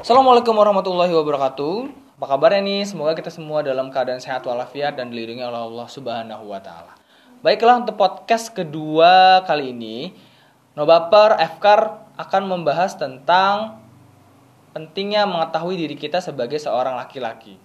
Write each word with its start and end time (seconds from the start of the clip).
Assalamualaikum 0.00 0.56
warahmatullahi 0.56 1.12
wabarakatuh. 1.12 1.92
Apa 2.16 2.24
kabarnya 2.24 2.64
nih? 2.64 2.88
Semoga 2.88 3.12
kita 3.12 3.28
semua 3.28 3.60
dalam 3.60 3.92
keadaan 3.92 4.16
sehat 4.16 4.48
walafiat 4.48 4.96
dan 4.96 5.12
dilindungi 5.12 5.44
oleh 5.44 5.60
Allah 5.60 5.88
Subhanahu 5.92 6.48
wa 6.48 6.60
taala. 6.64 6.96
Baiklah 7.44 7.84
untuk 7.84 8.00
podcast 8.00 8.48
kedua 8.56 9.44
kali 9.44 9.76
ini, 9.76 10.16
Nobaper 10.72 11.36
Fkar 11.36 12.08
akan 12.16 12.42
membahas 12.48 12.96
tentang 12.96 13.84
pentingnya 14.72 15.28
mengetahui 15.28 15.76
diri 15.76 15.96
kita 16.00 16.24
sebagai 16.24 16.56
seorang 16.56 16.96
laki-laki. 16.96 17.60